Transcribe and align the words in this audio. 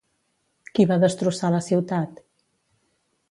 Qui 0.77 0.85
va 0.91 0.97
destrossar 1.03 1.53
la 1.55 1.61
ciutat? 1.67 2.17